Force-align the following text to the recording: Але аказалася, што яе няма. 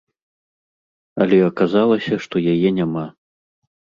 Але 1.25 1.37
аказалася, 1.49 2.15
што 2.25 2.35
яе 2.53 2.69
няма. 2.81 3.03